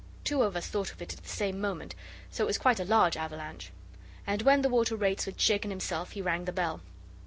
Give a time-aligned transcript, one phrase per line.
[0.23, 1.93] Two of us thought of it at the same moment,
[2.31, 3.71] so it was quite a large avalanche.
[4.25, 6.81] And when the Water Rates had shaken himself he rang the bell.